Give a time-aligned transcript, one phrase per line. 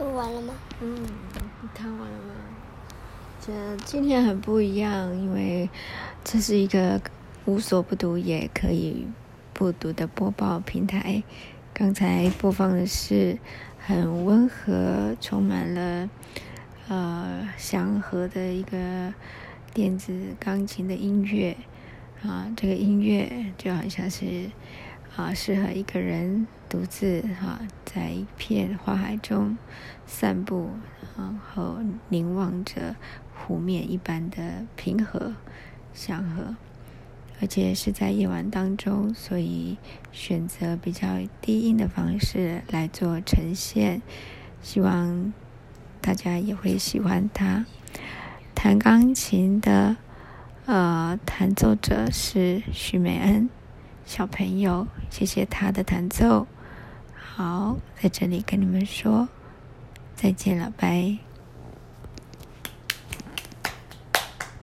[0.00, 0.54] 录完了吗？
[0.80, 0.96] 嗯，
[1.60, 2.34] 你看完了吗？
[3.38, 3.52] 这
[3.84, 5.68] 今天很不一样，因为
[6.24, 6.98] 这是一个
[7.44, 9.06] 无所不读也可以
[9.52, 11.22] 不读的播报平台。
[11.74, 13.38] 刚才播放的是
[13.78, 16.08] 很温和、充满了
[16.88, 19.12] 呃祥和的一个
[19.74, 21.54] 电子钢琴的音乐
[22.22, 24.50] 啊，这个音乐就好像是
[25.14, 27.60] 啊适合一个人独自哈
[27.92, 29.58] 在一片花海中
[30.06, 30.70] 散步，
[31.16, 32.94] 然后凝望着
[33.34, 35.34] 湖面一般的平和
[35.92, 36.54] 祥和。
[37.40, 39.78] 而且是在夜晚当中，所以
[40.12, 41.08] 选择比较
[41.40, 44.02] 低音的方式来做呈现，
[44.62, 45.32] 希望
[46.02, 47.64] 大家也会喜欢它。
[48.54, 49.96] 弹钢琴的
[50.66, 53.48] 呃弹奏者是徐美恩
[54.04, 56.46] 小朋友，谢谢他的弹奏。
[57.22, 59.28] 好，在这里跟你们说
[60.14, 61.29] 再见了，拜。